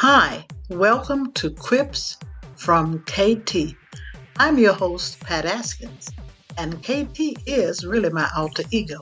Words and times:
Hi, 0.00 0.46
welcome 0.68 1.32
to 1.32 1.50
Quips 1.50 2.18
from 2.54 3.00
KT. 3.00 3.74
I'm 4.36 4.56
your 4.56 4.74
host, 4.74 5.18
Pat 5.18 5.44
Askins, 5.44 6.10
and 6.56 6.80
KT 6.84 7.42
is 7.48 7.84
really 7.84 8.10
my 8.10 8.30
alter 8.36 8.62
ego. 8.70 9.00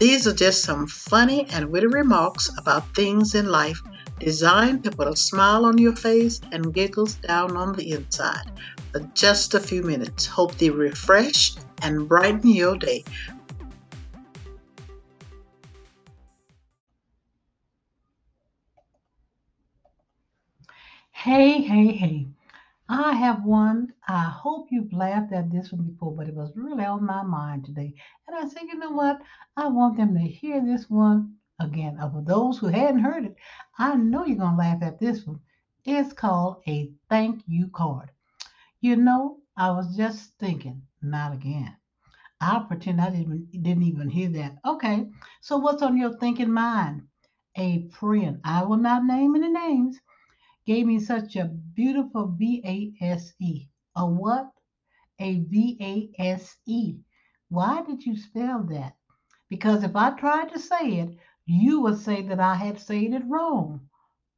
These 0.00 0.26
are 0.26 0.34
just 0.34 0.64
some 0.64 0.88
funny 0.88 1.46
and 1.50 1.70
witty 1.70 1.86
remarks 1.86 2.50
about 2.58 2.92
things 2.96 3.36
in 3.36 3.46
life 3.46 3.80
designed 4.18 4.82
to 4.82 4.90
put 4.90 5.06
a 5.06 5.14
smile 5.14 5.64
on 5.64 5.78
your 5.78 5.94
face 5.94 6.40
and 6.50 6.74
giggles 6.74 7.14
down 7.14 7.56
on 7.56 7.74
the 7.74 7.92
inside 7.92 8.50
for 8.90 9.08
just 9.14 9.54
a 9.54 9.60
few 9.60 9.84
minutes. 9.84 10.26
Hope 10.26 10.58
they 10.58 10.70
refresh 10.70 11.54
and 11.82 12.08
brighten 12.08 12.50
your 12.50 12.76
day. 12.76 13.04
Hey, 21.26 21.60
hey, 21.60 21.88
hey. 21.88 22.28
I 22.88 23.10
have 23.14 23.44
one. 23.44 23.92
I 24.06 24.26
hope 24.26 24.68
you've 24.70 24.92
laughed 24.92 25.32
at 25.32 25.50
this 25.50 25.72
one 25.72 25.82
before, 25.82 26.14
but 26.14 26.28
it 26.28 26.36
was 26.36 26.52
really 26.54 26.84
on 26.84 27.04
my 27.04 27.24
mind 27.24 27.64
today. 27.64 27.94
And 28.28 28.36
I 28.36 28.46
said, 28.46 28.62
you 28.68 28.78
know 28.78 28.92
what? 28.92 29.20
I 29.56 29.66
want 29.66 29.96
them 29.96 30.14
to 30.14 30.20
hear 30.20 30.64
this 30.64 30.88
one 30.88 31.34
again. 31.58 31.98
For 31.98 32.22
those 32.24 32.58
who 32.58 32.68
hadn't 32.68 33.00
heard 33.00 33.24
it, 33.24 33.34
I 33.76 33.96
know 33.96 34.24
you're 34.24 34.36
going 34.36 34.52
to 34.52 34.56
laugh 34.56 34.84
at 34.84 35.00
this 35.00 35.26
one. 35.26 35.40
It's 35.84 36.12
called 36.12 36.62
a 36.68 36.92
thank 37.10 37.42
you 37.48 37.70
card. 37.74 38.12
You 38.80 38.94
know, 38.94 39.38
I 39.56 39.72
was 39.72 39.96
just 39.96 40.38
thinking, 40.38 40.80
not 41.02 41.32
again. 41.32 41.76
I'll 42.40 42.66
pretend 42.66 43.00
I 43.00 43.10
didn't, 43.10 43.50
didn't 43.50 43.82
even 43.82 44.10
hear 44.10 44.28
that. 44.28 44.58
Okay, 44.64 45.08
so 45.40 45.56
what's 45.56 45.82
on 45.82 45.96
your 45.96 46.16
thinking 46.18 46.52
mind? 46.52 47.02
A 47.56 47.88
friend. 47.88 48.40
I 48.44 48.62
will 48.62 48.76
not 48.76 49.04
name 49.04 49.34
any 49.34 49.50
names 49.50 49.98
gave 50.66 50.84
me 50.84 50.98
such 50.98 51.36
a 51.36 51.44
beautiful 51.44 52.26
V 52.26 52.60
A 52.64 53.04
S 53.04 53.32
E. 53.40 53.68
A 53.94 54.04
what? 54.04 54.52
A 55.20 55.40
V 55.40 55.78
A 55.80 56.22
S 56.22 56.56
E. 56.66 56.98
Why 57.48 57.82
did 57.82 58.04
you 58.04 58.16
spell 58.16 58.64
that? 58.64 58.96
Because 59.48 59.84
if 59.84 59.94
I 59.94 60.10
tried 60.10 60.52
to 60.52 60.58
say 60.58 60.98
it, 60.98 61.16
you 61.44 61.80
would 61.82 61.98
say 61.98 62.22
that 62.22 62.40
I 62.40 62.56
had 62.56 62.80
said 62.80 63.14
it 63.14 63.24
wrong. 63.26 63.88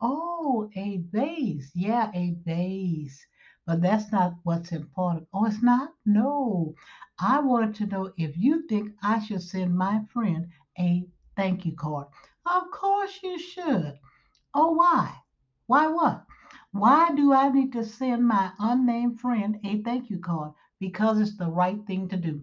Oh, 0.01 0.71
a 0.77 0.99
vase. 1.11 1.71
Yeah, 1.75 2.11
a 2.15 2.37
vase. 2.45 3.19
But 3.67 3.81
that's 3.81 4.13
not 4.13 4.35
what's 4.43 4.73
important. 4.73 5.29
Oh, 5.33 5.47
it's 5.47 5.63
not? 5.63 5.95
No. 6.05 6.75
I 7.19 7.41
wanted 7.41 7.75
to 7.77 7.87
know 7.87 8.13
if 8.19 8.37
you 8.37 8.67
think 8.69 8.95
I 9.03 9.19
should 9.25 9.43
send 9.43 9.77
my 9.77 10.05
friend 10.13 10.49
a 10.79 11.07
thank 11.37 11.65
you 11.65 11.75
card. 11.75 12.09
Of 12.45 12.71
course 12.71 13.19
you 13.23 13.39
should. 13.39 13.99
Oh, 14.55 14.73
why? 14.73 15.17
Why 15.69 15.87
what? 15.87 16.25
Why 16.73 17.15
do 17.15 17.35
I 17.35 17.51
need 17.51 17.75
to 17.75 17.85
send 17.85 18.27
my 18.27 18.53
unnamed 18.59 19.21
friend 19.21 19.61
a 19.65 19.83
thank 19.83 20.09
you 20.09 20.19
card? 20.19 20.55
Because 20.81 21.21
it's 21.21 21.37
the 21.37 21.51
right 21.51 21.87
thing 21.87 22.09
to 22.09 22.17
do. 22.17 22.43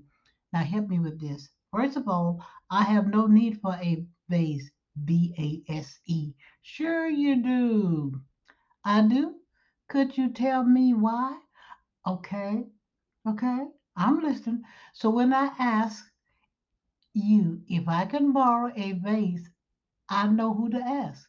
Now, 0.53 0.63
help 0.63 0.89
me 0.89 0.99
with 0.99 1.19
this. 1.19 1.49
First 1.71 1.97
of 1.97 2.07
all, 2.07 2.45
I 2.69 2.83
have 2.83 3.07
no 3.07 3.25
need 3.25 3.59
for 3.61 3.73
a 3.73 4.05
vase, 4.29 4.69
B 5.05 5.33
A 5.39 5.71
S 5.71 5.99
E. 6.05 6.33
Sure, 6.61 7.07
you 7.07 7.41
do. 7.41 8.21
I 8.83 9.01
do? 9.01 9.37
Could 9.87 10.15
you 10.15 10.29
tell 10.29 10.63
me 10.63 10.93
why? 10.93 11.39
Okay, 12.05 12.67
okay, 13.27 13.65
I'm 13.95 14.19
listening. 14.19 14.61
So, 14.93 15.09
when 15.09 15.33
I 15.33 15.47
ask 15.57 16.05
you 17.13 17.63
if 17.67 17.87
I 17.87 18.05
can 18.05 18.33
borrow 18.33 18.71
a 18.75 18.91
vase, 18.91 19.49
I 20.09 20.27
know 20.27 20.53
who 20.53 20.69
to 20.69 20.77
ask. 20.77 21.27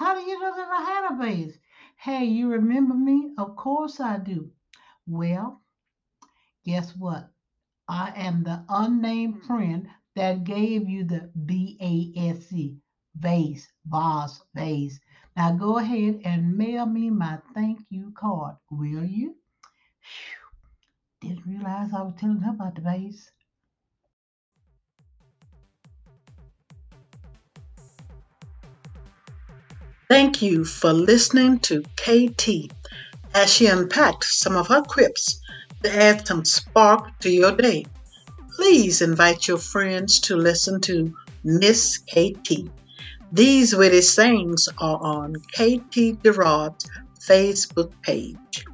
How 0.00 0.14
do 0.14 0.22
you 0.22 0.40
know 0.40 0.56
that 0.56 0.70
I 0.70 0.82
had 0.82 1.12
a 1.12 1.16
vase? 1.22 1.58
Hey, 1.96 2.24
you 2.24 2.48
remember 2.48 2.94
me? 2.94 3.34
Of 3.36 3.54
course 3.54 4.00
I 4.00 4.16
do. 4.16 4.50
Well, 5.06 5.60
guess 6.64 6.96
what? 6.96 7.28
I 7.86 8.14
am 8.16 8.42
the 8.42 8.64
unnamed 8.70 9.42
hmm. 9.42 9.46
friend 9.46 9.88
that 10.16 10.44
gave 10.44 10.88
you 10.88 11.04
the 11.04 11.30
B 11.44 11.76
A 11.82 12.18
S 12.30 12.50
E 12.50 12.78
vase, 13.14 13.68
vase, 13.84 14.40
vase. 14.54 14.98
Now 15.36 15.52
go 15.52 15.76
ahead 15.76 16.22
and 16.24 16.56
mail 16.56 16.86
me 16.86 17.10
my 17.10 17.38
thank 17.52 17.80
you 17.90 18.14
card, 18.16 18.56
will 18.70 19.04
you? 19.04 19.36
Whew. 21.20 21.28
Didn't 21.28 21.46
realize 21.46 21.92
I 21.92 22.00
was 22.00 22.14
telling 22.16 22.40
her 22.40 22.52
about 22.52 22.74
the 22.74 22.80
vase. 22.80 23.30
Thank 30.10 30.42
you 30.42 30.64
for 30.64 30.92
listening 30.92 31.60
to 31.60 31.84
KT 31.96 32.72
as 33.32 33.48
she 33.48 33.66
unpacked 33.68 34.24
some 34.24 34.56
of 34.56 34.66
her 34.66 34.82
quips 34.82 35.40
to 35.84 36.02
add 36.02 36.26
some 36.26 36.44
spark 36.44 37.16
to 37.20 37.30
your 37.30 37.52
day. 37.52 37.86
Please 38.56 39.02
invite 39.02 39.46
your 39.46 39.58
friends 39.58 40.18
to 40.22 40.34
listen 40.34 40.80
to 40.80 41.14
Miss 41.44 41.98
KT. 41.98 42.68
These 43.30 43.76
witty 43.76 44.02
sayings 44.02 44.68
are 44.78 44.98
on 45.00 45.36
KT 45.56 46.20
Gerard's 46.24 46.90
Facebook 47.20 47.92
page. 48.02 48.66